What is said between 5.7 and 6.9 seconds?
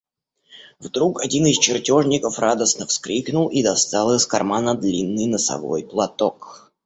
платок.